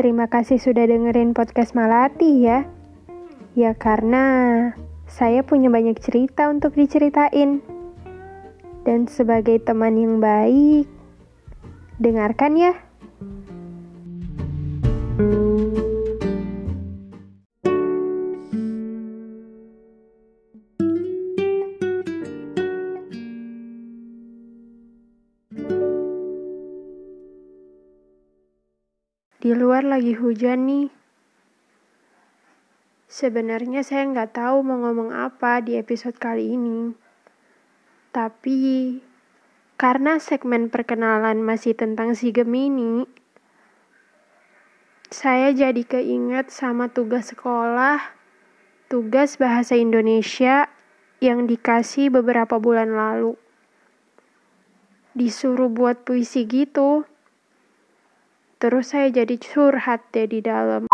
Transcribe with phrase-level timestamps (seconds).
[0.00, 2.64] Terima kasih sudah dengerin podcast Malati ya.
[3.52, 4.24] Ya karena
[5.04, 7.60] saya punya banyak cerita untuk diceritain.
[8.88, 10.88] Dan sebagai teman yang baik,
[12.00, 12.72] dengarkan ya.
[29.50, 30.94] Di luar lagi hujan nih.
[33.10, 36.94] Sebenarnya saya nggak tahu mau ngomong apa di episode kali ini.
[38.14, 38.94] Tapi
[39.74, 43.10] karena segmen perkenalan masih tentang si Gemini,
[45.10, 47.98] saya jadi keinget sama tugas sekolah,
[48.86, 50.70] tugas bahasa Indonesia
[51.18, 53.34] yang dikasih beberapa bulan lalu.
[55.18, 57.09] Disuruh buat puisi gitu.
[58.60, 60.84] Terus saya jadi curhat deh di dalam.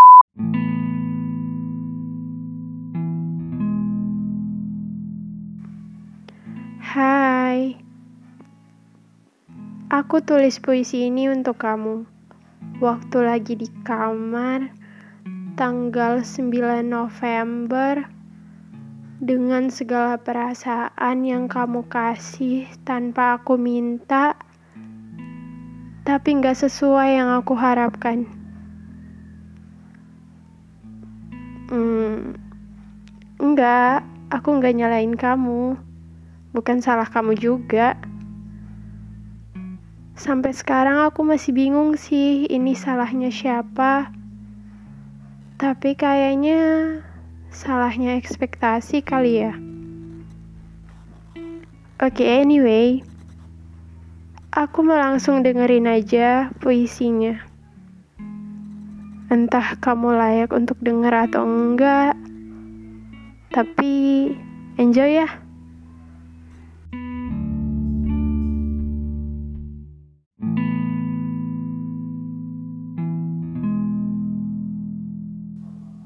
[6.79, 7.75] Hai.
[9.91, 12.07] Aku tulis puisi ini untuk kamu.
[12.79, 14.71] Waktu lagi di kamar
[15.59, 18.07] tanggal 9 November
[19.19, 24.39] dengan segala perasaan yang kamu kasih tanpa aku minta
[26.07, 28.31] tapi nggak sesuai yang aku harapkan.
[31.67, 32.39] Hmm,
[33.43, 35.75] enggak, aku nggak nyalain kamu.
[36.55, 37.99] Bukan salah kamu juga.
[40.15, 44.15] Sampai sekarang aku masih bingung sih ini salahnya siapa.
[45.59, 46.63] Tapi kayaknya
[47.51, 49.59] salahnya ekspektasi kali ya.
[51.99, 53.16] Oke, okay, anyway.
[54.57, 57.45] Aku mau langsung dengerin aja puisinya.
[59.29, 62.17] Entah kamu layak untuk denger atau enggak,
[63.53, 64.33] tapi
[64.81, 65.29] enjoy ya.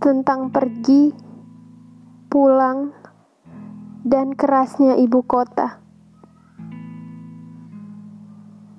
[0.02, 1.14] Tentang pergi,
[2.26, 2.90] pulang,
[4.02, 5.79] dan kerasnya ibu kota.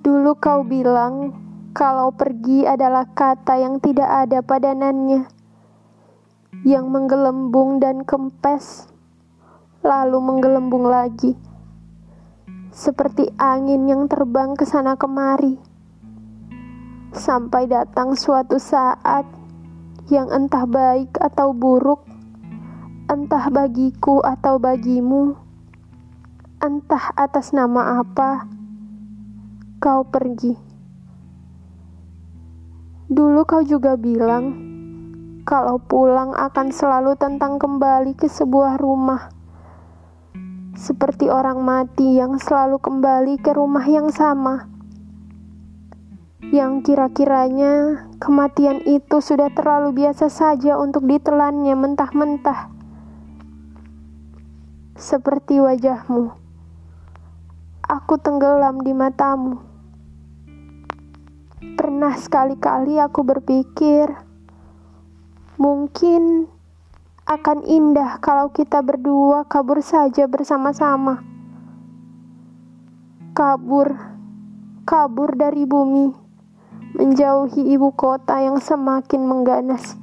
[0.02, 1.30] Dulu kau bilang
[1.70, 5.30] kalau pergi adalah kata yang tidak ada padanannya,
[6.66, 8.90] yang menggelembung dan kempes,
[9.86, 11.38] lalu menggelembung lagi,
[12.74, 15.62] seperti angin yang terbang ke sana kemari,
[17.14, 19.22] sampai datang suatu saat
[20.10, 22.02] yang entah baik atau buruk,
[23.06, 25.38] entah bagiku atau bagimu,
[26.58, 28.61] entah atas nama apa
[29.82, 30.54] kau pergi.
[33.10, 34.54] Dulu kau juga bilang
[35.42, 39.34] kalau pulang akan selalu tentang kembali ke sebuah rumah.
[40.78, 44.70] Seperti orang mati yang selalu kembali ke rumah yang sama.
[46.54, 52.70] Yang kira-kiranya kematian itu sudah terlalu biasa saja untuk ditelannya mentah-mentah.
[54.94, 56.38] Seperti wajahmu.
[57.82, 59.71] Aku tenggelam di matamu
[61.62, 64.10] Pernah sekali-kali aku berpikir,
[65.62, 66.50] mungkin
[67.22, 71.22] akan indah kalau kita berdua kabur saja bersama-sama.
[73.30, 73.94] Kabur,
[74.82, 76.10] kabur dari bumi,
[76.98, 79.94] menjauhi ibu kota yang semakin mengganas.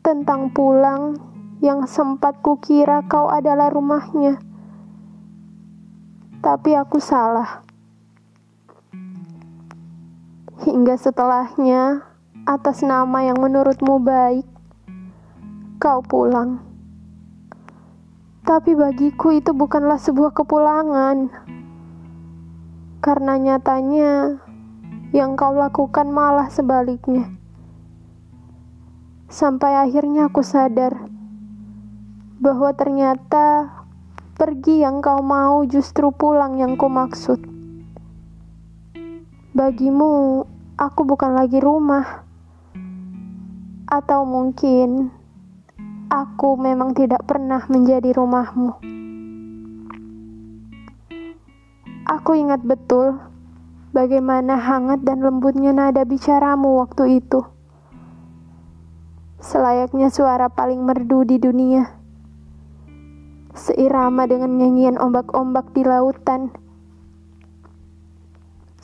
[0.00, 1.20] Tentang pulang
[1.60, 4.40] yang sempat kukira kau adalah rumahnya.
[6.40, 7.65] Tapi aku salah
[10.66, 12.02] hingga setelahnya,
[12.42, 14.42] atas nama yang menurutmu baik,
[15.78, 16.58] kau pulang.
[18.42, 21.30] Tapi bagiku itu bukanlah sebuah kepulangan,
[22.98, 24.42] karena nyatanya
[25.14, 27.30] yang kau lakukan malah sebaliknya.
[29.30, 31.06] Sampai akhirnya aku sadar
[32.42, 33.70] bahwa ternyata
[34.34, 37.38] pergi yang kau mau justru pulang yang ku maksud.
[39.56, 40.44] Bagimu,
[40.76, 42.28] aku bukan lagi rumah,
[43.88, 45.08] atau mungkin
[46.12, 48.76] aku memang tidak pernah menjadi rumahmu.
[52.06, 53.16] Aku ingat betul
[53.96, 57.40] bagaimana hangat dan lembutnya nada bicaramu waktu itu.
[59.40, 61.88] Selayaknya suara paling merdu di dunia.
[63.56, 66.52] Seirama dengan nyanyian ombak-ombak di lautan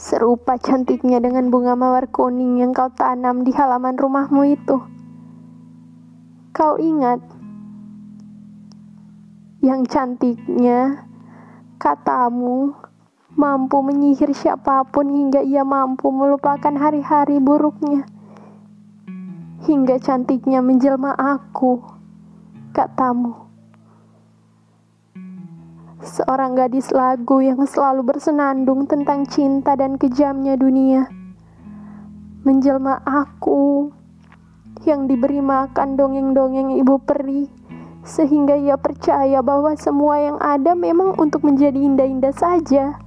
[0.03, 4.83] Serupa cantiknya dengan bunga mawar kuning yang kau tanam di halaman rumahmu itu.
[6.51, 7.23] Kau ingat
[9.63, 11.07] yang cantiknya
[11.79, 12.75] katamu
[13.39, 18.03] mampu menyihir siapa pun hingga ia mampu melupakan hari-hari buruknya.
[19.71, 21.79] Hingga cantiknya menjelma aku,
[22.75, 23.52] katamu
[26.03, 31.07] seorang gadis lagu yang selalu bersenandung tentang cinta dan kejamnya dunia.
[32.43, 33.95] Menjelma aku
[34.83, 37.47] yang diberi makan dongeng-dongeng ibu peri,
[38.03, 42.99] sehingga ia percaya bahwa semua yang ada memang untuk menjadi indah-indah saja.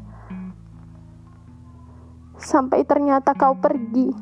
[2.39, 4.15] Sampai ternyata kau pergi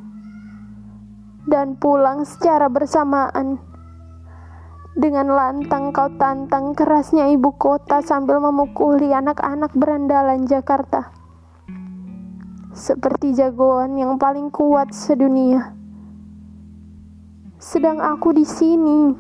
[1.46, 3.60] dan pulang secara bersamaan
[4.94, 11.10] dengan lantang kau tantang kerasnya ibu kota sambil memukuli anak-anak berandalan Jakarta.
[12.74, 15.74] Seperti jagoan yang paling kuat sedunia.
[17.58, 19.14] Sedang aku di sini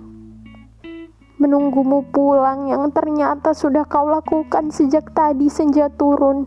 [1.41, 6.45] menunggumu pulang yang ternyata sudah kau lakukan sejak tadi senja turun.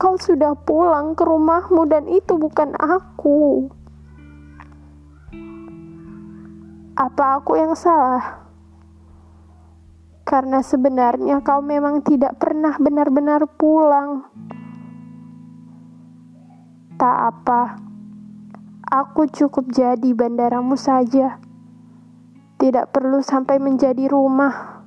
[0.00, 3.68] Kau sudah pulang ke rumahmu dan itu bukan aku.
[7.00, 8.44] Apa aku yang salah?
[10.28, 14.28] Karena sebenarnya kau memang tidak pernah benar-benar pulang.
[17.00, 17.80] Tak apa,
[18.84, 21.40] aku cukup jadi bandaramu saja.
[22.60, 24.84] Tidak perlu sampai menjadi rumah,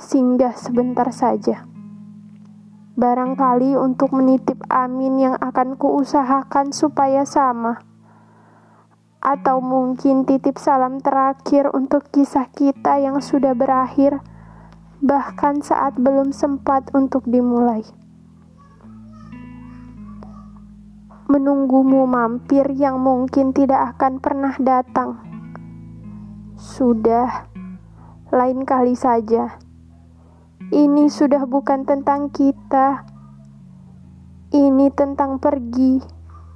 [0.00, 1.68] singgah sebentar saja.
[2.96, 7.92] Barangkali untuk menitip Amin yang akan kuusahakan supaya sama
[9.24, 14.20] atau mungkin titip salam terakhir untuk kisah kita yang sudah berakhir,
[15.00, 17.80] bahkan saat belum sempat untuk dimulai.
[21.24, 25.16] Menunggumu mampir yang mungkin tidak akan pernah datang.
[26.60, 27.48] Sudah,
[28.28, 29.56] lain kali saja.
[30.68, 33.08] Ini sudah bukan tentang kita.
[34.52, 36.04] Ini tentang pergi,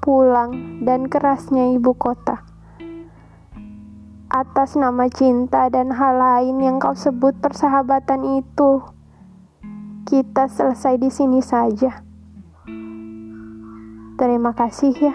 [0.05, 2.47] pulang, dan kerasnya ibu kota
[4.28, 8.84] atas nama cinta dan hal lain yang kau sebut persahabatan itu.
[10.04, 12.04] Kita selesai di sini saja.
[14.20, 15.14] Terima kasih ya.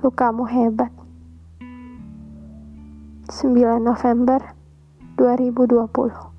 [0.00, 0.92] Lukamu hebat.
[3.28, 4.40] 9 November
[5.16, 6.31] 2020